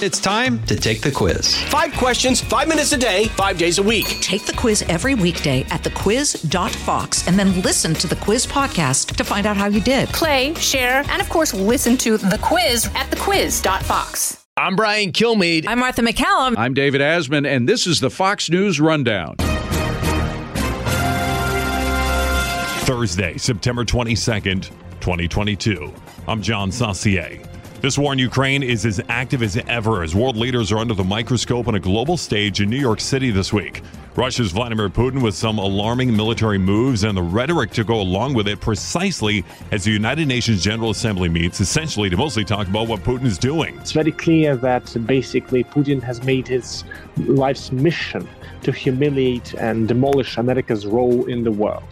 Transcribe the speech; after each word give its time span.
It's 0.00 0.20
time 0.20 0.62
to 0.66 0.76
take 0.76 1.00
the 1.00 1.10
quiz. 1.10 1.56
Five 1.64 1.92
questions, 1.94 2.40
five 2.40 2.68
minutes 2.68 2.92
a 2.92 2.96
day, 2.96 3.24
five 3.30 3.58
days 3.58 3.78
a 3.78 3.82
week. 3.82 4.06
Take 4.20 4.46
the 4.46 4.52
quiz 4.52 4.82
every 4.82 5.16
weekday 5.16 5.62
at 5.70 5.82
thequiz.fox 5.82 7.26
and 7.26 7.36
then 7.36 7.60
listen 7.62 7.94
to 7.94 8.06
the 8.06 8.14
quiz 8.14 8.46
podcast 8.46 9.16
to 9.16 9.24
find 9.24 9.44
out 9.44 9.56
how 9.56 9.66
you 9.66 9.80
did. 9.80 10.08
Play, 10.10 10.54
share, 10.54 11.02
and 11.08 11.20
of 11.20 11.28
course, 11.28 11.52
listen 11.52 11.96
to 11.96 12.16
the 12.16 12.38
quiz 12.40 12.86
at 12.94 13.10
thequiz.fox. 13.10 14.46
I'm 14.56 14.76
Brian 14.76 15.10
Kilmeade. 15.10 15.64
I'm 15.66 15.80
Martha 15.80 16.02
McCallum. 16.02 16.54
I'm 16.56 16.74
David 16.74 17.00
Asman, 17.00 17.44
and 17.44 17.68
this 17.68 17.88
is 17.88 17.98
the 17.98 18.10
Fox 18.10 18.48
News 18.48 18.80
Rundown. 18.80 19.34
Thursday, 22.84 23.36
September 23.36 23.84
22nd, 23.84 24.70
2022. 25.00 25.92
I'm 26.28 26.40
John 26.40 26.70
Saucier. 26.70 27.42
This 27.80 27.96
war 27.96 28.12
in 28.12 28.18
Ukraine 28.18 28.64
is 28.64 28.84
as 28.84 29.00
active 29.08 29.40
as 29.40 29.56
ever 29.68 30.02
as 30.02 30.12
world 30.12 30.36
leaders 30.36 30.72
are 30.72 30.78
under 30.78 30.94
the 30.94 31.04
microscope 31.04 31.68
on 31.68 31.76
a 31.76 31.80
global 31.80 32.16
stage 32.16 32.60
in 32.60 32.68
New 32.68 32.76
York 32.76 33.00
City 33.00 33.30
this 33.30 33.52
week. 33.52 33.82
Russia's 34.18 34.50
Vladimir 34.50 34.88
Putin 34.88 35.22
with 35.22 35.36
some 35.36 35.58
alarming 35.58 36.16
military 36.16 36.58
moves 36.58 37.04
and 37.04 37.16
the 37.16 37.22
rhetoric 37.22 37.70
to 37.70 37.84
go 37.84 38.00
along 38.00 38.34
with 38.34 38.48
it 38.48 38.60
precisely 38.60 39.44
as 39.70 39.84
the 39.84 39.92
United 39.92 40.26
Nations 40.26 40.60
General 40.60 40.90
Assembly 40.90 41.28
meets, 41.28 41.60
essentially 41.60 42.10
to 42.10 42.16
mostly 42.16 42.44
talk 42.44 42.66
about 42.66 42.88
what 42.88 43.04
Putin 43.04 43.26
is 43.26 43.38
doing. 43.38 43.78
It's 43.78 43.92
very 43.92 44.10
clear 44.10 44.56
that 44.56 44.92
basically 45.06 45.62
Putin 45.62 46.02
has 46.02 46.20
made 46.24 46.48
his 46.48 46.82
life's 47.16 47.70
mission 47.70 48.26
to 48.62 48.72
humiliate 48.72 49.54
and 49.54 49.86
demolish 49.86 50.36
America's 50.36 50.84
role 50.84 51.26
in 51.26 51.44
the 51.44 51.52
world. 51.52 51.84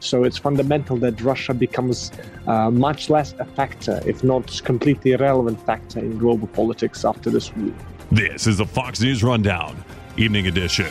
So 0.00 0.24
it's 0.24 0.38
fundamental 0.38 0.96
that 0.96 1.20
Russia 1.20 1.52
becomes 1.52 2.12
uh, 2.46 2.70
much 2.70 3.10
less 3.10 3.34
a 3.38 3.44
factor, 3.44 4.00
if 4.06 4.24
not 4.24 4.58
completely 4.64 5.12
irrelevant 5.12 5.60
factor 5.66 5.98
in 5.98 6.16
global 6.16 6.46
politics 6.46 7.04
after 7.04 7.28
this 7.28 7.54
war. 7.54 7.74
This 8.10 8.46
is 8.46 8.56
the 8.56 8.66
Fox 8.66 9.02
News 9.02 9.22
Rundown, 9.22 9.84
Evening 10.16 10.46
Edition. 10.46 10.90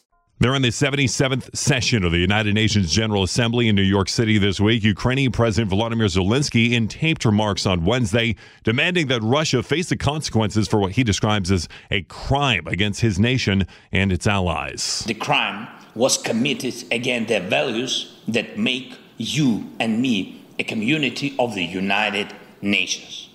They're 0.41 0.55
in 0.55 0.63
the 0.63 0.69
77th 0.69 1.55
session 1.55 2.03
of 2.03 2.13
the 2.13 2.17
United 2.17 2.55
Nations 2.55 2.91
General 2.91 3.21
Assembly 3.21 3.67
in 3.67 3.75
New 3.75 3.83
York 3.83 4.09
City 4.09 4.39
this 4.39 4.59
week. 4.59 4.83
Ukrainian 4.83 5.31
President 5.31 5.71
Volodymyr 5.71 6.09
Zelensky 6.09 6.71
in 6.71 6.87
taped 6.87 7.25
remarks 7.25 7.67
on 7.67 7.85
Wednesday, 7.85 8.35
demanding 8.63 9.05
that 9.09 9.21
Russia 9.21 9.61
face 9.61 9.89
the 9.89 9.97
consequences 9.97 10.67
for 10.67 10.79
what 10.79 10.93
he 10.93 11.03
describes 11.03 11.51
as 11.51 11.69
a 11.91 12.01
crime 12.01 12.65
against 12.65 13.01
his 13.01 13.19
nation 13.19 13.67
and 13.91 14.11
its 14.11 14.25
allies. 14.25 15.03
The 15.05 15.13
crime 15.13 15.67
was 15.93 16.17
committed 16.17 16.73
against 16.91 17.29
the 17.29 17.41
values 17.41 18.19
that 18.27 18.57
make 18.57 18.97
you 19.17 19.69
and 19.79 20.01
me 20.01 20.43
a 20.57 20.63
community 20.63 21.35
of 21.37 21.53
the 21.53 21.65
United 21.65 22.33
Nations. 22.63 23.29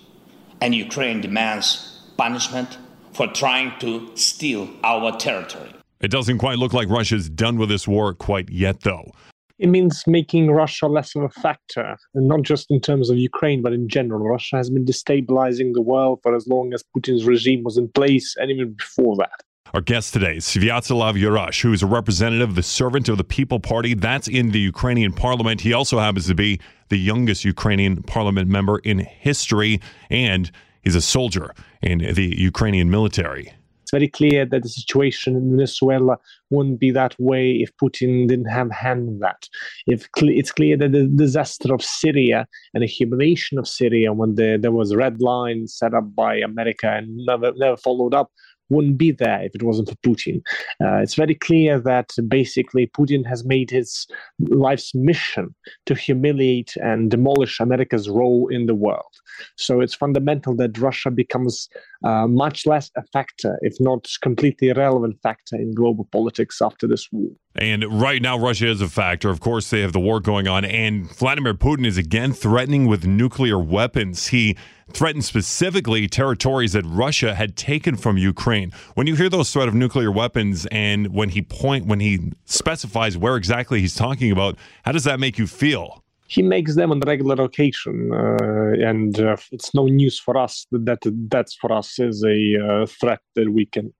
And 0.59 0.75
Ukraine 0.75 1.21
demands 1.21 2.01
punishment 2.17 2.77
for 3.13 3.27
trying 3.27 3.79
to 3.79 4.11
steal 4.17 4.67
our 4.83 5.15
territory. 5.15 5.71
It 5.99 6.09
doesn't 6.09 6.37
quite 6.37 6.57
look 6.59 6.73
like 6.73 6.89
Russia's 6.89 7.29
done 7.29 7.57
with 7.57 7.69
this 7.69 7.87
war 7.87 8.13
quite 8.13 8.49
yet, 8.49 8.81
though. 8.81 9.11
It 9.59 9.69
means 9.69 10.03
making 10.05 10.51
Russia 10.51 10.85
less 10.85 11.15
of 11.15 11.23
a 11.23 11.29
factor, 11.29 11.97
and 12.13 12.27
not 12.27 12.43
just 12.43 12.69
in 12.69 12.79
terms 12.79 13.09
of 13.09 13.17
Ukraine, 13.17 13.63
but 13.63 13.73
in 13.73 13.89
general. 13.89 14.27
Russia 14.27 14.57
has 14.57 14.69
been 14.69 14.85
destabilizing 14.85 15.73
the 15.73 15.81
world 15.81 16.19
for 16.21 16.35
as 16.35 16.47
long 16.47 16.73
as 16.73 16.83
Putin's 16.95 17.25
regime 17.25 17.63
was 17.63 17.77
in 17.77 17.87
place, 17.89 18.35
and 18.37 18.51
even 18.51 18.73
before 18.73 19.15
that. 19.15 19.41
Our 19.73 19.81
guest 19.81 20.13
today 20.13 20.37
is 20.37 20.45
Sviatoslav 20.45 21.19
Yurash, 21.19 21.61
who 21.61 21.73
is 21.73 21.81
a 21.81 21.87
representative 21.87 22.49
of 22.49 22.55
the 22.55 22.63
Servant 22.63 23.09
of 23.09 23.17
the 23.17 23.23
People 23.23 23.59
Party. 23.59 23.95
That's 23.95 24.27
in 24.27 24.51
the 24.51 24.59
Ukrainian 24.59 25.11
parliament. 25.11 25.59
He 25.61 25.73
also 25.73 25.99
happens 25.99 26.27
to 26.27 26.35
be 26.35 26.59
the 26.89 26.97
youngest 26.97 27.43
Ukrainian 27.43 28.03
parliament 28.03 28.49
member 28.49 28.77
in 28.79 28.99
history, 28.99 29.81
and 30.09 30.51
he's 30.83 30.95
a 30.95 31.01
soldier 31.01 31.53
in 31.81 31.97
the 31.97 32.39
Ukrainian 32.39 32.89
military. 32.91 33.51
It's 33.87 33.93
very 33.93 34.09
clear 34.09 34.45
that 34.45 34.63
the 34.63 34.67
situation 34.67 35.37
in 35.37 35.49
Venezuela 35.49 36.17
wouldn't 36.49 36.77
be 36.77 36.91
that 36.91 37.15
way 37.17 37.51
if 37.51 37.71
Putin 37.81 38.27
didn't 38.27 38.49
have 38.49 38.69
hand 38.69 39.07
in 39.07 39.19
that. 39.19 39.47
If 39.85 40.09
it's 40.17 40.51
clear 40.51 40.75
that 40.75 40.91
the 40.91 41.07
disaster 41.07 41.73
of 41.73 41.81
Syria 41.81 42.47
and 42.73 42.83
the 42.83 42.87
humiliation 42.87 43.57
of 43.57 43.65
Syria, 43.65 44.11
when 44.11 44.35
the, 44.35 44.59
there 44.61 44.73
was 44.73 44.91
a 44.91 44.97
red 44.97 45.21
line 45.21 45.67
set 45.67 45.93
up 45.93 46.13
by 46.13 46.35
America 46.35 46.89
and 46.91 47.15
never 47.25 47.53
never 47.55 47.77
followed 47.77 48.13
up, 48.13 48.29
wouldn't 48.69 48.97
be 48.97 49.11
there 49.11 49.43
if 49.43 49.55
it 49.55 49.63
wasn't 49.63 49.89
for 49.89 49.95
Putin. 49.97 50.41
Uh, 50.83 50.97
it's 50.97 51.15
very 51.15 51.35
clear 51.35 51.79
that 51.79 52.11
basically 52.27 52.87
Putin 52.87 53.25
has 53.25 53.45
made 53.45 53.69
his 53.69 54.05
life's 54.49 54.93
mission 54.93 55.55
to 55.85 55.95
humiliate 55.95 56.75
and 56.77 57.09
demolish 57.09 57.59
America's 57.59 58.09
role 58.09 58.47
in 58.49 58.65
the 58.65 58.75
world. 58.75 59.13
So 59.55 59.81
it's 59.81 59.95
fundamental 59.95 60.55
that 60.57 60.77
Russia 60.77 61.11
becomes 61.11 61.69
uh, 62.03 62.27
much 62.27 62.65
less 62.65 62.91
a 62.95 63.03
factor, 63.13 63.57
if 63.61 63.75
not 63.79 64.07
completely 64.21 64.69
irrelevant 64.69 65.17
factor 65.21 65.55
in 65.55 65.73
global 65.73 66.07
politics 66.11 66.61
after 66.61 66.87
this 66.87 67.07
war. 67.11 67.31
And 67.55 67.83
right 68.01 68.21
now, 68.21 68.37
Russia 68.37 68.67
is 68.67 68.81
a 68.81 68.87
factor. 68.87 69.29
Of 69.29 69.39
course, 69.39 69.69
they 69.69 69.81
have 69.81 69.93
the 69.93 69.99
war 69.99 70.19
going 70.19 70.47
on, 70.47 70.63
and 70.63 71.11
Vladimir 71.11 71.55
Putin 71.55 71.85
is 71.85 71.97
again 71.97 72.33
threatening 72.33 72.85
with 72.85 73.05
nuclear 73.07 73.57
weapons. 73.57 74.27
He 74.27 74.55
threatened 74.91 75.25
specifically 75.25 76.07
territories 76.07 76.73
that 76.73 76.85
Russia 76.85 77.33
had 77.35 77.55
taken 77.55 77.95
from 77.97 78.17
Ukraine. 78.17 78.71
When 78.93 79.07
you 79.07 79.15
hear 79.15 79.29
those 79.29 79.51
threat 79.51 79.67
of 79.67 79.73
nuclear 79.73 80.11
weapons 80.11 80.65
and 80.67 81.13
when 81.13 81.29
he 81.29 81.41
point 81.41 81.87
when 81.87 81.99
he 81.99 82.31
specifies 82.45 83.17
where 83.17 83.35
exactly 83.35 83.81
he's 83.81 83.95
talking 83.95 84.31
about, 84.31 84.57
how 84.83 84.91
does 84.91 85.03
that 85.03 85.19
make 85.19 85.37
you 85.37 85.47
feel? 85.47 86.03
He 86.27 86.41
makes 86.41 86.75
them 86.75 86.91
on 86.91 86.99
regular 87.01 87.43
occasion, 87.43 88.11
uh, 88.13 88.87
and 88.87 89.19
uh, 89.19 89.37
it's 89.51 89.73
no 89.73 89.85
news 89.87 90.19
for 90.19 90.37
us 90.37 90.67
that, 90.71 90.85
that 90.85 90.99
that's 91.29 91.55
for 91.55 91.71
us 91.71 91.99
is 91.99 92.23
a 92.23 92.57
uh, 92.63 92.85
threat 92.85 93.21
that 93.35 93.51
we 93.53 93.65
can 93.65 93.93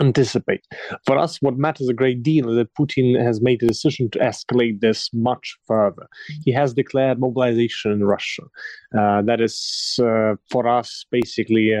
anticipate. 0.00 0.64
For 1.06 1.18
us, 1.18 1.40
what 1.40 1.56
matters 1.56 1.88
a 1.88 1.94
great 1.94 2.22
deal 2.22 2.50
is 2.50 2.56
that 2.56 2.74
Putin 2.74 3.22
has 3.22 3.40
made 3.40 3.62
a 3.62 3.66
decision 3.66 4.10
to 4.10 4.18
escalate 4.18 4.80
this 4.80 5.10
much 5.12 5.56
further. 5.66 6.06
He 6.44 6.52
has 6.52 6.74
declared 6.74 7.18
mobilization 7.18 7.92
in 7.92 8.04
Russia. 8.04 8.42
Uh, 8.98 9.22
that 9.22 9.40
is, 9.40 9.98
uh, 10.02 10.34
for 10.50 10.68
us, 10.68 11.06
basically 11.10 11.72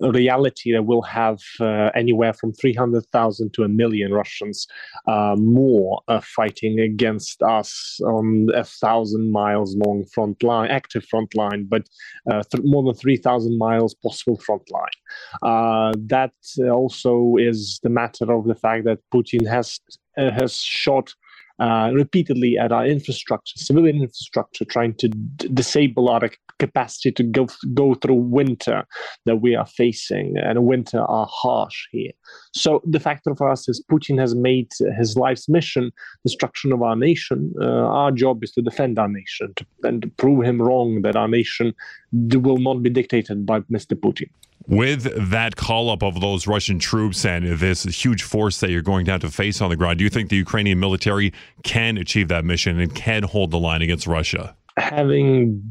reality 0.00 0.72
that 0.72 0.84
we'll 0.84 1.02
have 1.02 1.40
uh, 1.60 1.90
anywhere 1.94 2.32
from 2.32 2.52
300,000 2.52 3.52
to 3.54 3.62
a 3.64 3.68
million 3.68 4.12
Russians 4.12 4.66
uh, 5.06 5.34
more 5.36 6.00
uh, 6.08 6.20
fighting 6.20 6.80
against 6.80 7.42
us 7.42 8.00
on 8.04 8.48
a 8.54 8.64
thousand 8.64 9.32
miles 9.32 9.76
long 9.76 10.04
front 10.12 10.42
line, 10.42 10.70
active 10.70 11.04
front 11.04 11.34
line, 11.34 11.66
but 11.68 11.88
uh, 12.30 12.42
th- 12.50 12.64
more 12.64 12.82
than 12.82 12.94
3,000 12.94 13.58
miles 13.58 13.94
possible 13.94 14.38
front 14.38 14.62
line. 14.70 15.96
that 16.08 16.32
also 16.70 17.36
is 17.38 17.80
the 17.82 17.90
matter 17.90 18.32
of 18.32 18.46
the 18.46 18.54
fact 18.54 18.84
that 18.84 18.98
Putin 19.12 19.46
has 19.48 19.80
has 20.16 20.56
shot 20.56 21.14
uh, 21.58 21.90
repeatedly 21.92 22.56
at 22.56 22.72
our 22.72 22.86
infrastructure, 22.86 23.58
civilian 23.58 24.02
infrastructure, 24.02 24.64
trying 24.64 24.94
to 24.94 25.08
d- 25.08 25.48
disable 25.52 26.08
our 26.08 26.30
capacity 26.58 27.12
to 27.12 27.22
go 27.22 27.46
go 27.74 27.94
through 27.94 28.14
winter 28.14 28.84
that 29.26 29.36
we 29.36 29.54
are 29.54 29.66
facing, 29.66 30.36
and 30.38 30.64
winter 30.64 31.00
are 31.00 31.26
harsh 31.30 31.86
here. 31.90 32.12
So 32.52 32.80
the 32.84 33.00
factor 33.00 33.34
for 33.34 33.48
us 33.50 33.68
is 33.68 33.84
Putin 33.90 34.18
has 34.18 34.34
made 34.34 34.70
his 34.96 35.16
life's 35.16 35.48
mission 35.48 35.90
destruction 36.24 36.72
of 36.72 36.82
our 36.82 36.96
nation. 36.96 37.52
Uh, 37.60 37.86
our 38.00 38.12
job 38.12 38.44
is 38.44 38.52
to 38.52 38.62
defend 38.62 38.98
our 38.98 39.08
nation 39.08 39.52
to, 39.56 39.66
and 39.82 40.02
to 40.02 40.08
prove 40.08 40.44
him 40.44 40.60
wrong 40.60 41.02
that 41.02 41.16
our 41.16 41.28
nation 41.28 41.74
will 42.12 42.58
not 42.58 42.82
be 42.82 42.90
dictated 42.90 43.44
by 43.46 43.60
Mr. 43.60 43.94
Putin. 43.94 44.28
With 44.68 45.30
that 45.30 45.56
call 45.56 45.88
up 45.88 46.02
of 46.02 46.20
those 46.20 46.46
Russian 46.46 46.78
troops 46.78 47.24
and 47.24 47.58
this 47.58 47.84
huge 47.84 48.22
force 48.22 48.60
that 48.60 48.70
you're 48.70 48.82
going 48.82 49.06
to 49.06 49.12
have 49.12 49.22
to 49.22 49.30
face 49.30 49.62
on 49.62 49.70
the 49.70 49.76
ground, 49.76 49.96
do 49.96 50.04
you 50.04 50.10
think 50.10 50.28
the 50.28 50.36
Ukrainian 50.36 50.78
military 50.78 51.32
can 51.62 51.96
achieve 51.96 52.28
that 52.28 52.44
mission 52.44 52.78
and 52.78 52.94
can 52.94 53.22
hold 53.22 53.50
the 53.50 53.58
line 53.58 53.80
against 53.80 54.06
Russia? 54.06 54.54
Having 54.76 55.62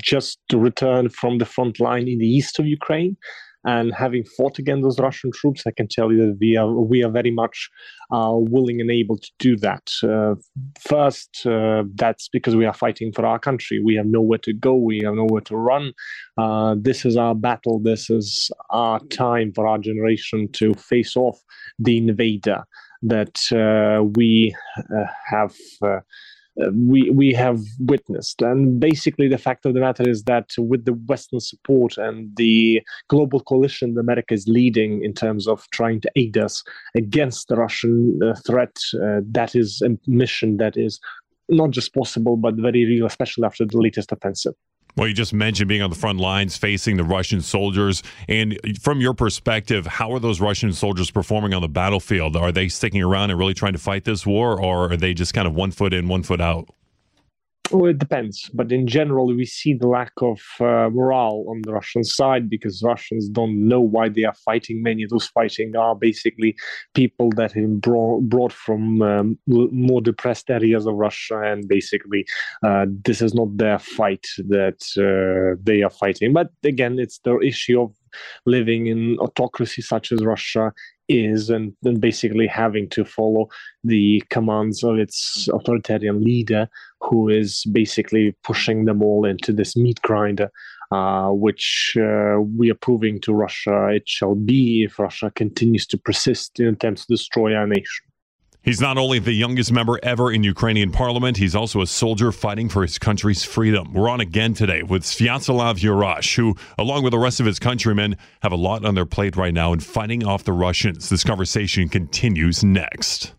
just 0.00 0.38
returned 0.52 1.12
from 1.12 1.38
the 1.38 1.44
front 1.44 1.80
line 1.80 2.06
in 2.06 2.18
the 2.18 2.28
east 2.28 2.60
of 2.60 2.66
Ukraine, 2.66 3.16
and 3.64 3.92
having 3.94 4.24
fought 4.24 4.58
against 4.58 4.82
those 4.82 4.98
Russian 4.98 5.30
troops, 5.32 5.64
I 5.66 5.72
can 5.72 5.88
tell 5.88 6.12
you 6.12 6.26
that 6.26 6.38
we 6.40 6.56
are 6.56 6.70
we 6.70 7.02
are 7.02 7.10
very 7.10 7.30
much 7.30 7.68
uh, 8.12 8.32
willing 8.34 8.80
and 8.80 8.90
able 8.90 9.18
to 9.18 9.30
do 9.38 9.56
that. 9.56 9.90
Uh, 10.02 10.34
first, 10.80 11.44
uh, 11.46 11.84
that's 11.94 12.28
because 12.28 12.54
we 12.54 12.66
are 12.66 12.74
fighting 12.74 13.12
for 13.12 13.26
our 13.26 13.38
country. 13.38 13.82
We 13.82 13.96
have 13.96 14.06
nowhere 14.06 14.38
to 14.38 14.52
go. 14.52 14.74
We 14.74 15.00
have 15.04 15.14
nowhere 15.14 15.42
to 15.42 15.56
run. 15.56 15.92
Uh, 16.36 16.76
this 16.78 17.04
is 17.04 17.16
our 17.16 17.34
battle. 17.34 17.80
This 17.80 18.10
is 18.10 18.50
our 18.70 19.00
time 19.06 19.52
for 19.54 19.66
our 19.66 19.78
generation 19.78 20.48
to 20.52 20.74
face 20.74 21.16
off 21.16 21.38
the 21.78 21.98
invader 21.98 22.62
that 23.02 23.40
uh, 23.52 24.04
we 24.16 24.54
uh, 24.78 25.04
have 25.26 25.54
we 26.72 27.10
we 27.10 27.32
have 27.32 27.60
witnessed. 27.78 28.42
And 28.42 28.80
basically, 28.80 29.28
the 29.28 29.38
fact 29.38 29.66
of 29.66 29.74
the 29.74 29.80
matter 29.80 30.08
is 30.08 30.24
that 30.24 30.50
with 30.58 30.84
the 30.84 30.92
Western 30.92 31.40
support 31.40 31.96
and 31.98 32.34
the 32.36 32.82
global 33.08 33.40
coalition 33.40 33.96
America 33.98 34.34
is 34.34 34.46
leading 34.48 35.02
in 35.02 35.14
terms 35.14 35.46
of 35.46 35.66
trying 35.70 36.00
to 36.02 36.10
aid 36.16 36.36
us 36.36 36.62
against 36.96 37.48
the 37.48 37.56
Russian 37.56 38.18
uh, 38.22 38.34
threat, 38.46 38.76
uh, 38.94 39.20
that 39.30 39.54
is 39.54 39.82
a 39.82 39.90
mission 40.06 40.56
that 40.58 40.76
is 40.76 41.00
not 41.48 41.70
just 41.70 41.94
possible 41.94 42.36
but 42.36 42.54
very 42.56 42.84
real, 42.84 43.06
especially 43.06 43.44
after 43.44 43.64
the 43.64 43.78
latest 43.78 44.12
offensive. 44.12 44.54
Well, 44.98 45.06
you 45.06 45.14
just 45.14 45.32
mentioned 45.32 45.68
being 45.68 45.80
on 45.80 45.90
the 45.90 45.96
front 45.96 46.18
lines 46.18 46.56
facing 46.56 46.96
the 46.96 47.04
Russian 47.04 47.40
soldiers. 47.40 48.02
And 48.28 48.58
from 48.82 49.00
your 49.00 49.14
perspective, 49.14 49.86
how 49.86 50.12
are 50.12 50.18
those 50.18 50.40
Russian 50.40 50.72
soldiers 50.72 51.08
performing 51.08 51.54
on 51.54 51.62
the 51.62 51.68
battlefield? 51.68 52.36
Are 52.36 52.50
they 52.50 52.68
sticking 52.68 53.00
around 53.00 53.30
and 53.30 53.38
really 53.38 53.54
trying 53.54 53.74
to 53.74 53.78
fight 53.78 54.02
this 54.02 54.26
war, 54.26 54.60
or 54.60 54.90
are 54.92 54.96
they 54.96 55.14
just 55.14 55.34
kind 55.34 55.46
of 55.46 55.54
one 55.54 55.70
foot 55.70 55.94
in, 55.94 56.08
one 56.08 56.24
foot 56.24 56.40
out? 56.40 56.68
Well, 57.70 57.90
it 57.90 57.98
depends, 57.98 58.50
but 58.54 58.72
in 58.72 58.86
general, 58.86 59.26
we 59.26 59.44
see 59.44 59.74
the 59.74 59.88
lack 59.88 60.12
of 60.22 60.40
uh, 60.58 60.88
morale 60.90 61.44
on 61.48 61.60
the 61.62 61.72
Russian 61.74 62.02
side 62.02 62.48
because 62.48 62.82
Russians 62.82 63.28
don't 63.28 63.68
know 63.68 63.80
why 63.80 64.08
they 64.08 64.24
are 64.24 64.34
fighting. 64.34 64.82
Many 64.82 65.02
of 65.02 65.10
those 65.10 65.26
fighting 65.26 65.76
are 65.76 65.94
basically 65.94 66.56
people 66.94 67.28
that 67.36 67.52
have 67.52 67.80
brought, 67.82 68.22
brought 68.22 68.52
from 68.54 69.02
um, 69.02 69.38
more 69.46 70.00
depressed 70.00 70.48
areas 70.48 70.86
of 70.86 70.94
Russia, 70.94 71.42
and 71.42 71.68
basically, 71.68 72.26
uh, 72.62 72.86
this 73.04 73.20
is 73.20 73.34
not 73.34 73.54
their 73.58 73.78
fight 73.78 74.26
that 74.48 74.80
uh, 74.96 75.60
they 75.62 75.82
are 75.82 75.90
fighting. 75.90 76.32
But 76.32 76.48
again, 76.64 76.98
it's 76.98 77.18
the 77.18 77.38
issue 77.40 77.82
of 77.82 77.92
living 78.46 78.86
in 78.86 79.18
autocracy 79.18 79.82
such 79.82 80.10
as 80.10 80.24
Russia 80.24 80.72
is 81.08 81.50
and 81.50 81.74
basically 82.00 82.46
having 82.46 82.88
to 82.90 83.04
follow 83.04 83.48
the 83.84 84.22
commands 84.30 84.82
of 84.82 84.98
its 84.98 85.48
authoritarian 85.52 86.22
leader 86.22 86.68
who 87.00 87.28
is 87.28 87.64
basically 87.72 88.34
pushing 88.44 88.84
them 88.84 89.02
all 89.02 89.24
into 89.24 89.52
this 89.52 89.76
meat 89.76 90.00
grinder 90.02 90.50
uh, 90.90 91.28
which 91.28 91.96
uh, 92.00 92.40
we 92.56 92.70
are 92.70 92.80
proving 92.80 93.20
to 93.20 93.32
russia 93.32 93.88
it 93.88 94.08
shall 94.08 94.34
be 94.34 94.84
if 94.84 94.98
russia 94.98 95.30
continues 95.34 95.86
to 95.86 95.98
persist 95.98 96.58
in 96.60 96.68
attempts 96.68 97.06
to 97.06 97.14
destroy 97.14 97.54
our 97.54 97.66
nation 97.66 98.07
He's 98.68 98.82
not 98.82 98.98
only 98.98 99.18
the 99.18 99.32
youngest 99.32 99.72
member 99.72 99.98
ever 100.02 100.30
in 100.30 100.44
Ukrainian 100.44 100.92
parliament, 100.92 101.38
he's 101.38 101.54
also 101.54 101.80
a 101.80 101.86
soldier 101.86 102.30
fighting 102.30 102.68
for 102.68 102.82
his 102.82 102.98
country's 102.98 103.42
freedom. 103.42 103.94
We're 103.94 104.10
on 104.10 104.20
again 104.20 104.52
today 104.52 104.82
with 104.82 105.04
Sviatoslav 105.04 105.78
Yurash, 105.78 106.36
who, 106.36 106.54
along 106.76 107.02
with 107.02 107.12
the 107.12 107.18
rest 107.18 107.40
of 107.40 107.46
his 107.46 107.58
countrymen, 107.58 108.18
have 108.42 108.52
a 108.52 108.56
lot 108.56 108.84
on 108.84 108.94
their 108.94 109.06
plate 109.06 109.36
right 109.36 109.54
now 109.54 109.72
in 109.72 109.80
fighting 109.80 110.22
off 110.22 110.44
the 110.44 110.52
Russians. 110.52 111.08
This 111.08 111.24
conversation 111.24 111.88
continues 111.88 112.62
next. 112.62 113.32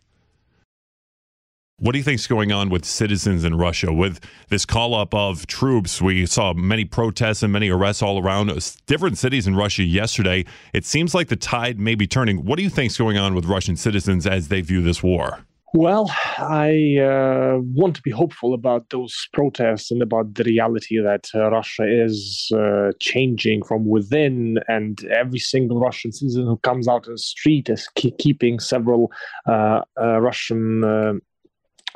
What 1.80 1.94
do 1.94 1.98
you 1.98 2.04
think 2.04 2.20
is 2.20 2.28
going 2.28 2.52
on 2.52 2.70
with 2.70 2.84
citizens 2.84 3.46
in 3.46 3.56
Russia 3.56 3.94
with 3.94 4.20
this 4.50 4.66
call 4.66 4.94
up 4.94 5.14
of 5.14 5.48
troops? 5.48 6.02
We 6.02 6.26
saw 6.26 6.54
many 6.54 6.84
protests 6.84 7.42
and 7.42 7.54
many 7.54 7.70
arrests 7.70 8.04
all 8.04 8.22
around 8.22 8.52
different 8.86 9.18
cities 9.18 9.48
in 9.48 9.56
Russia 9.56 9.84
yesterday. 9.84 10.44
It 10.74 10.84
seems 10.84 11.16
like 11.16 11.30
the 11.30 11.38
tide 11.38 11.80
may 11.80 11.96
be 11.96 12.06
turning. 12.06 12.44
What 12.44 12.58
do 12.58 12.64
you 12.64 12.70
think 12.70 12.92
is 12.92 12.98
going 12.98 13.18
on 13.18 13.34
with 13.34 13.46
Russian 13.46 13.78
citizens 13.78 14.28
as 14.28 14.50
they 14.50 14.60
view 14.60 14.82
this 14.82 15.02
war? 15.02 15.46
Well, 15.74 16.10
I 16.40 16.98
uh, 16.98 17.60
want 17.62 17.96
to 17.96 18.02
be 18.02 18.10
hopeful 18.10 18.56
about 18.56 18.90
those 18.90 19.16
protests 19.34 19.92
and 19.92 20.02
about 20.02 20.34
the 20.34 20.44
reality 20.44 21.00
that 21.00 21.28
uh, 21.36 21.52
Russia 21.52 21.84
is 21.88 22.52
uh, 22.56 22.92
changing 23.00 23.64
from 23.64 23.88
within, 23.88 24.58
and 24.68 25.02
every 25.06 25.38
single 25.38 25.80
Russian 25.80 26.12
citizen 26.12 26.46
who 26.46 26.58
comes 26.58 26.88
out 26.88 27.06
on 27.06 27.14
the 27.14 27.20
street 27.20 27.70
is 27.70 27.88
keeping 27.96 28.60
several 28.60 29.12
uh, 29.48 29.82
uh, 30.02 30.20
Russian 30.20 30.84
uh, 30.84 31.14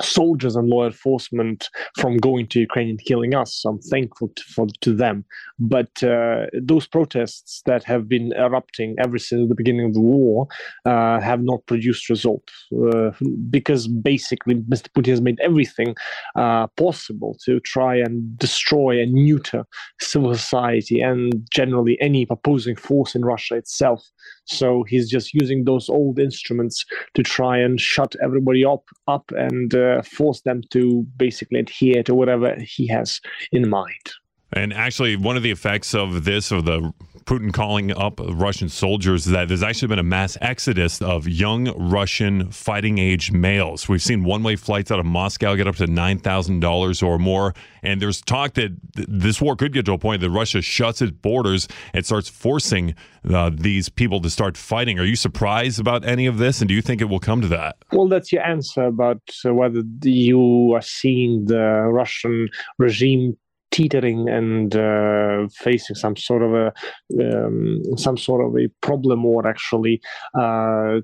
soldiers 0.01 0.56
and 0.56 0.68
law 0.68 0.86
enforcement 0.86 1.69
from 1.98 2.18
going 2.18 2.48
to 2.48 2.60
Ukraine 2.60 2.90
and 2.90 3.00
killing 3.06 3.36
us. 3.36 3.56
So 3.56 3.69
I'm 3.69 3.80
thankful 3.80 4.30
to, 4.30 4.44
for, 4.44 4.68
to 4.81 4.95
them. 4.95 5.25
But 5.60 6.04
uh, 6.04 6.48
those 6.62 6.88
protests 6.88 7.62
that 7.66 7.84
have 7.84 8.07
been 8.07 8.34
erupting 8.34 8.95
ever 9.00 9.18
since 9.18 9.48
the 9.48 9.56
beginning 9.56 9.86
of 9.86 9.94
the 9.94 10.01
war 10.01 10.48
uh, 10.86 11.19
have 11.19 11.42
not 11.42 11.66
produced 11.66 12.10
results 12.10 12.54
uh, 12.94 13.12
because 13.50 13.88
basically 13.88 14.56
Mr. 14.56 14.88
Putin 14.95 15.07
has 15.07 15.22
made 15.22 15.40
everything 15.42 15.96
uh, 16.36 16.68
possible 16.78 17.38
to 17.46 17.60
try 17.60 17.96
and 17.96 18.38
destroy 18.38 19.01
and 19.01 19.13
neuter 19.13 19.66
civil 20.01 20.34
society 20.36 21.01
and 21.01 21.48
generally 21.51 21.98
any 22.01 22.25
opposing 22.30 22.75
force 22.75 23.16
in 23.16 23.24
Russia 23.24 23.56
itself. 23.56 24.04
So 24.45 24.84
he's 24.88 25.10
just 25.10 25.34
using 25.34 25.63
those 25.63 25.90
old 25.90 26.19
instruments 26.19 26.86
to 27.13 27.24
try 27.24 27.57
and 27.57 27.80
shut 27.80 28.16
everybody 28.22 28.66
up, 28.66 28.84
up 29.07 29.31
and 29.36 29.74
uh, 29.74 30.01
force 30.01 30.42
them 30.42 30.62
to 30.72 31.06
basically 31.18 31.60
adhere 31.60 32.04
to 32.04 32.13
whatever 32.13 32.56
he 32.60 32.88
has 32.88 33.22
in 33.51 33.69
mind. 33.69 34.13
And 34.51 34.74
actually, 34.74 35.16
one 35.16 35.36
of 35.36 35.44
the 35.44 35.51
effects 35.51 35.95
of 35.95 36.25
this, 36.25 36.51
of 36.51 36.66
the 36.66 36.94
Putin 37.25 37.54
calling 37.54 37.92
up 37.92 38.20
Russian 38.20 38.70
soldiers, 38.70 39.25
that 39.25 39.48
there's 39.48 39.64
actually 39.64 39.90
been 39.90 40.00
a 40.00 40.04
mass 40.04 40.38
exodus 40.42 41.02
of 41.02 41.28
young 41.28 41.68
Russian 41.90 42.52
fighting 42.52 42.98
age 42.98 43.31
males. 43.31 43.88
We've 43.88 44.02
seen 44.02 44.24
one 44.24 44.44
way 44.44 44.56
flights 44.56 44.92
out 44.92 45.00
of 45.00 45.06
Moscow 45.06 45.56
get 45.56 45.68
up 45.68 45.75
to 45.78 45.88
$9,000 45.88 47.04
or 47.04 47.20
more. 47.20 47.54
And 47.81 48.02
there's 48.02 48.22
talk 48.22 48.54
that 48.54 48.72
th- 48.96 49.08
this 49.10 49.42
war 49.42 49.56
could 49.56 49.74
get 49.74 49.86
to 49.86 49.94
a 49.94 49.98
point 49.98 50.22
that 50.22 50.30
Russia 50.30 50.62
shuts 50.62 51.02
its 51.02 51.12
borders 51.12 51.68
and 51.94 52.06
starts 52.06 52.30
forcing 52.30 52.96
uh, 53.31 53.52
these 53.54 53.90
people 53.90 54.22
to 54.22 54.30
start 54.30 54.58
fighting. 54.58 55.00
Are 55.00 55.06
you 55.06 55.16
surprised 55.16 55.80
about 55.80 56.06
any 56.06 56.25
of 56.25 56.38
this? 56.38 56.62
And 56.62 56.68
do 56.68 56.74
you 56.74 56.81
think 56.81 57.02
it 57.02 57.06
will 57.06 57.20
come 57.20 57.42
to 57.42 57.48
that? 57.50 57.78
Well, 57.92 58.08
that's 58.08 58.31
your 58.31 58.44
answer 58.44 58.84
about 58.84 59.22
whether 59.44 59.84
you 60.04 60.74
are 60.75 60.81
seeing 60.81 61.46
the 61.46 61.88
Russian 61.90 62.50
regime 62.78 63.38
teetering 63.74 64.30
and 64.30 64.75
uh, 64.75 65.48
facing 65.52 65.96
some 65.96 66.16
sort 66.16 66.44
of 66.44 66.54
a 66.54 66.72
um, 67.20 67.81
some 67.98 68.18
sort 68.18 68.46
of 68.46 68.56
a 68.56 68.68
problem 68.81 69.25
or 69.25 69.48
actually 69.48 70.00
uh, 70.40 71.00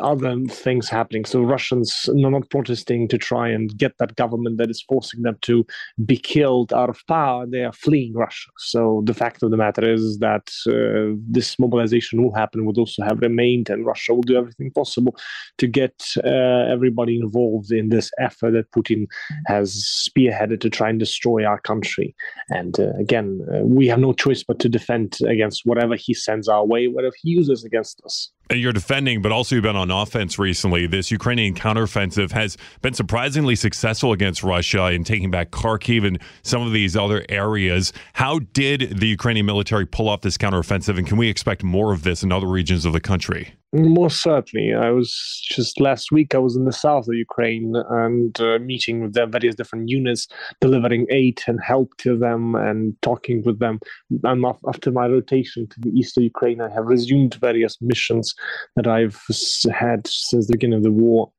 other 0.00 0.36
things 0.50 0.88
happening. 0.88 1.24
So 1.24 1.42
Russians 1.42 2.08
are 2.08 2.30
not 2.30 2.50
protesting 2.50 3.08
to 3.08 3.18
try 3.18 3.48
and 3.48 3.76
get 3.76 3.96
that 3.98 4.16
government 4.16 4.58
that 4.58 4.70
is 4.70 4.82
forcing 4.82 5.22
them 5.22 5.38
to 5.42 5.66
be 6.04 6.16
killed 6.16 6.72
out 6.72 6.90
of 6.90 7.00
power. 7.06 7.46
They 7.46 7.64
are 7.64 7.72
fleeing 7.72 8.14
Russia. 8.14 8.50
So 8.58 9.02
the 9.04 9.14
fact 9.14 9.42
of 9.42 9.50
the 9.50 9.56
matter 9.56 9.90
is 9.90 10.18
that 10.18 10.50
uh, 10.68 11.16
this 11.26 11.58
mobilization 11.58 12.22
will 12.22 12.34
happen, 12.34 12.66
would 12.66 12.78
also 12.78 13.02
have 13.02 13.20
remained, 13.20 13.70
and 13.70 13.86
Russia 13.86 14.14
will 14.14 14.22
do 14.22 14.36
everything 14.36 14.70
possible 14.72 15.16
to 15.56 15.66
get 15.66 16.04
uh, 16.24 16.66
everybody 16.70 17.18
involved 17.18 17.72
in 17.72 17.88
this 17.88 18.10
effort 18.18 18.52
that 18.52 18.70
Putin 18.72 19.06
has 19.46 20.08
spearheaded 20.08 20.60
to 20.60 20.70
try 20.70 20.90
and 20.90 20.98
destroy 20.98 21.44
our 21.44 21.60
country. 21.60 22.14
And 22.50 22.78
uh, 22.78 22.90
again, 22.98 23.46
uh, 23.52 23.60
we 23.60 23.86
have 23.88 24.00
no 24.00 24.12
choice 24.12 24.42
but 24.42 24.58
to 24.60 24.68
defend 24.68 25.18
against 25.26 25.62
whatever 25.64 25.96
he 25.96 26.14
sends 26.14 26.48
our 26.48 26.64
way, 26.64 26.88
whatever 26.88 27.14
he 27.22 27.30
uses 27.30 27.64
against 27.64 28.02
us. 28.04 28.30
You're 28.50 28.72
defending, 28.72 29.20
but 29.20 29.30
also 29.30 29.56
you've 29.56 29.64
been 29.64 29.76
on 29.76 29.90
offense 29.90 30.38
recently. 30.38 30.86
This 30.86 31.10
Ukrainian 31.10 31.54
counteroffensive 31.54 32.30
has 32.32 32.56
been 32.80 32.94
surprisingly 32.94 33.54
successful 33.54 34.12
against 34.12 34.42
Russia 34.42 34.86
in 34.86 35.04
taking 35.04 35.30
back 35.30 35.50
Kharkiv 35.50 36.06
and 36.06 36.18
some 36.42 36.62
of 36.62 36.72
these 36.72 36.96
other 36.96 37.26
areas. 37.28 37.92
How 38.14 38.38
did 38.54 39.00
the 39.00 39.06
Ukrainian 39.06 39.44
military 39.44 39.84
pull 39.84 40.08
off 40.08 40.22
this 40.22 40.38
counteroffensive, 40.38 40.96
and 40.96 41.06
can 41.06 41.18
we 41.18 41.28
expect 41.28 41.62
more 41.62 41.92
of 41.92 42.04
this 42.04 42.22
in 42.22 42.32
other 42.32 42.46
regions 42.46 42.86
of 42.86 42.94
the 42.94 43.00
country? 43.00 43.57
Most 43.72 44.22
certainly. 44.22 44.72
I 44.72 44.90
was 44.90 45.42
just 45.46 45.78
last 45.78 46.10
week, 46.10 46.34
I 46.34 46.38
was 46.38 46.56
in 46.56 46.64
the 46.64 46.72
south 46.72 47.06
of 47.06 47.14
Ukraine 47.14 47.74
and 47.90 48.40
uh, 48.40 48.58
meeting 48.60 49.02
with 49.02 49.12
their 49.12 49.26
various 49.26 49.56
different 49.56 49.90
units, 49.90 50.26
delivering 50.62 51.06
aid 51.10 51.42
and 51.46 51.60
help 51.62 51.94
to 51.98 52.16
them 52.16 52.54
and 52.54 52.96
talking 53.02 53.42
with 53.44 53.58
them. 53.58 53.78
And 54.24 54.44
after 54.66 54.90
my 54.90 55.06
rotation 55.06 55.66
to 55.66 55.80
the 55.80 55.90
east 55.90 56.16
of 56.16 56.22
Ukraine, 56.22 56.62
I 56.62 56.70
have 56.70 56.86
resumed 56.86 57.34
various 57.34 57.76
missions 57.82 58.34
that 58.76 58.86
I've 58.86 59.20
had 59.70 60.06
since 60.06 60.46
the 60.46 60.54
beginning 60.54 60.78
of 60.78 60.84
the 60.84 60.90
war 60.90 61.30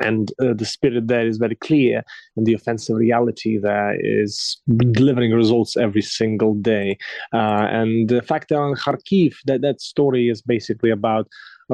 and 0.00 0.32
uh, 0.40 0.54
the 0.54 0.64
spirit 0.64 1.06
there 1.06 1.26
is 1.26 1.36
very 1.36 1.56
clear 1.56 2.02
and 2.36 2.46
the 2.46 2.54
offensive 2.54 2.96
reality 2.96 3.58
there 3.58 3.96
is 4.00 4.60
delivering 4.92 5.32
results 5.32 5.76
every 5.76 6.02
single 6.02 6.54
day. 6.54 6.96
Uh, 7.32 7.66
and 7.70 8.08
the 8.08 8.22
fact 8.22 8.48
that 8.48 8.58
on 8.58 8.74
kharkiv 8.74 9.34
that, 9.46 9.60
that 9.60 9.80
story 9.80 10.28
is 10.28 10.42
basically 10.42 10.90
about 10.90 11.28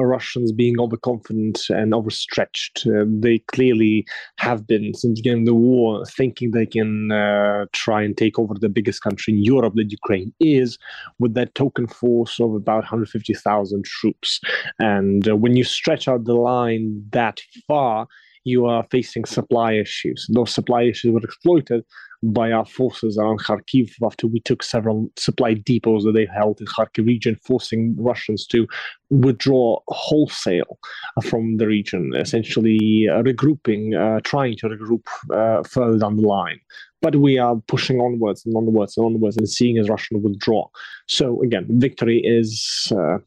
Russians 0.05 0.51
being 0.51 0.79
overconfident 0.79 1.69
and 1.69 1.93
overstretched. 1.93 2.85
Uh, 2.87 3.05
they 3.07 3.39
clearly 3.39 4.05
have 4.37 4.67
been 4.67 4.93
since 4.93 5.19
the 5.19 5.21
beginning 5.21 5.41
of 5.41 5.47
the 5.47 5.55
war, 5.55 6.05
thinking 6.05 6.51
they 6.51 6.65
can 6.65 7.11
uh, 7.11 7.65
try 7.71 8.01
and 8.01 8.17
take 8.17 8.37
over 8.37 8.53
the 8.53 8.69
biggest 8.69 9.01
country 9.01 9.33
in 9.33 9.43
Europe 9.43 9.73
that 9.75 9.91
Ukraine 9.91 10.33
is, 10.39 10.77
with 11.19 11.33
that 11.33 11.55
token 11.55 11.87
force 11.87 12.39
of 12.39 12.53
about 12.53 12.83
150,000 12.83 13.85
troops. 13.85 14.39
And 14.79 15.27
uh, 15.27 15.35
when 15.35 15.55
you 15.55 15.63
stretch 15.63 16.07
out 16.07 16.25
the 16.25 16.35
line 16.35 17.03
that 17.11 17.41
far, 17.67 18.07
you 18.47 18.65
are 18.65 18.85
facing 18.91 19.25
supply 19.25 19.73
issues. 19.73 20.27
Those 20.33 20.51
supply 20.53 20.83
issues 20.83 21.11
were 21.11 21.23
exploited 21.23 21.83
by 22.23 22.51
our 22.51 22.65
forces 22.65 23.17
around 23.17 23.41
Kharkiv 23.41 23.91
after 24.03 24.25
we 24.25 24.39
took 24.39 24.63
several 24.63 25.09
supply 25.17 25.53
depots 25.53 26.03
that 26.03 26.13
they 26.13 26.25
held 26.25 26.59
in 26.59 26.67
Kharkiv 26.67 27.05
region, 27.05 27.37
forcing 27.45 27.95
Russians 27.99 28.47
to 28.47 28.67
withdraw 29.09 29.79
wholesale 29.87 30.79
from 31.23 31.57
the 31.57 31.67
region, 31.67 32.13
essentially 32.15 33.07
uh, 33.11 33.21
regrouping, 33.21 33.95
uh, 33.95 34.19
trying 34.23 34.57
to 34.57 34.67
regroup 34.67 35.05
uh, 35.31 35.63
further 35.63 35.99
down 35.99 36.15
the 36.17 36.27
line. 36.27 36.59
But 37.01 37.17
we 37.17 37.37
are 37.37 37.55
pushing 37.67 38.01
onwards 38.01 38.45
and 38.45 38.55
onwards 38.55 38.97
and 38.97 39.05
onwards 39.05 39.37
and 39.37 39.47
seeing 39.47 39.77
as 39.77 39.89
Russia 39.89 40.17
withdraw. 40.17 40.67
So 41.07 41.41
again, 41.43 41.67
victory 41.69 42.21
is 42.25 42.91
uh, 42.91 43.17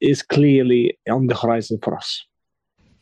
is 0.00 0.22
clearly 0.22 0.98
on 1.08 1.28
the 1.28 1.36
horizon 1.36 1.78
for 1.82 1.96
us. 1.96 2.24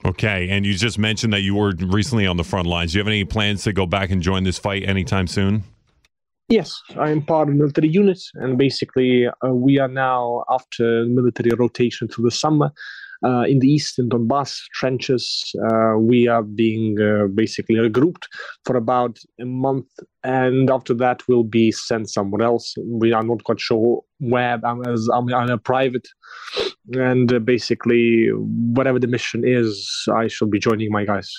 Okay, 0.04 0.48
and 0.50 0.66
you 0.66 0.74
just 0.74 0.98
mentioned 0.98 1.32
that 1.32 1.42
you 1.42 1.54
were 1.54 1.74
recently 1.78 2.26
on 2.26 2.36
the 2.36 2.44
front 2.44 2.66
lines. 2.66 2.92
Do 2.92 2.98
you 2.98 3.00
have 3.00 3.08
any 3.08 3.24
plans 3.24 3.62
to 3.64 3.72
go 3.72 3.86
back 3.86 4.10
and 4.10 4.20
join 4.20 4.42
this 4.42 4.58
fight 4.58 4.82
anytime 4.88 5.26
soon? 5.26 5.62
Yes, 6.48 6.82
I 6.98 7.10
am 7.10 7.22
part 7.22 7.48
of 7.48 7.54
military 7.54 7.88
unit, 7.88 8.20
and 8.34 8.58
basically, 8.58 9.26
uh, 9.26 9.48
we 9.48 9.78
are 9.78 9.88
now 9.88 10.44
after 10.50 11.04
military 11.06 11.50
rotation 11.56 12.08
through 12.08 12.24
the 12.24 12.30
summer 12.32 12.72
uh, 13.24 13.42
in 13.42 13.58
the 13.60 13.68
east 13.68 13.98
in 13.98 14.08
Donbass 14.08 14.58
trenches. 14.74 15.52
Uh, 15.68 15.94
we 15.98 16.28
are 16.28 16.42
being 16.42 17.00
uh, 17.00 17.26
basically 17.28 17.76
regrouped 17.76 18.24
for 18.64 18.76
about 18.76 19.18
a 19.40 19.44
month, 19.44 19.86
and 20.24 20.70
after 20.70 20.94
that, 20.94 21.26
we'll 21.28 21.44
be 21.44 21.72
sent 21.72 22.10
somewhere 22.10 22.42
else. 22.42 22.74
We 22.84 23.12
are 23.12 23.22
not 23.22 23.44
quite 23.44 23.60
sure 23.60 24.02
where. 24.18 24.60
I'm, 24.64 24.84
as, 24.86 25.08
I'm, 25.12 25.32
I'm 25.32 25.50
a 25.50 25.58
private, 25.58 26.08
and 26.92 27.32
uh, 27.32 27.38
basically, 27.38 28.28
whatever 28.28 28.98
the 28.98 29.06
mission 29.06 29.42
is, 29.44 30.04
I 30.14 30.28
shall 30.28 30.48
be 30.48 30.58
joining 30.58 30.90
my 30.90 31.04
guys 31.04 31.32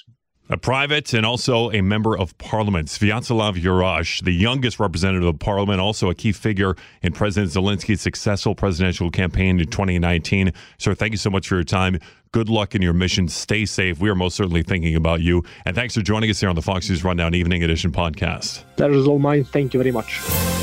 a 0.54 0.58
private 0.58 1.14
and 1.14 1.26
also 1.26 1.72
a 1.72 1.82
member 1.82 2.16
of 2.16 2.38
parliament. 2.38 2.88
Sviatoslav 2.88 3.56
Yurash, 3.56 4.24
the 4.24 4.32
youngest 4.32 4.80
representative 4.80 5.28
of 5.28 5.40
parliament, 5.40 5.82
also 5.82 6.12
a 6.12 6.16
key 6.16 6.32
figure 6.32 6.76
in 7.02 7.12
President 7.12 7.52
Zelensky's 7.52 8.02
successful 8.02 8.54
presidential 8.54 9.10
campaign 9.10 9.60
in 9.60 9.66
2019. 9.68 10.54
Sir, 10.78 10.94
thank 10.94 11.12
you 11.12 11.18
so 11.18 11.32
much 11.32 11.48
for 11.48 11.56
your 11.56 11.64
time. 11.64 12.00
Good 12.34 12.50
luck 12.50 12.76
in 12.76 12.84
your 12.84 12.94
mission. 12.94 13.28
Stay 13.28 13.66
safe. 13.66 14.00
We 14.00 14.10
are 14.10 14.16
most 14.16 14.36
certainly 14.36 14.62
thinking 14.62 14.96
about 14.96 15.22
you. 15.22 15.44
And 15.66 15.76
thanks 15.76 15.96
for 15.96 16.02
joining 16.02 16.30
us 16.30 16.40
here 16.40 16.50
on 16.50 16.56
the 16.56 16.62
Fox 16.62 16.88
News 16.88 17.04
Rundown 17.04 17.34
Evening 17.34 17.64
Edition 17.64 17.92
podcast. 17.92 18.64
That 18.76 18.92
is 18.92 19.08
all 19.08 19.20
mine. 19.20 19.46
Thank 19.46 19.74
you 19.74 19.80
very 19.80 19.92
much. 19.92 20.63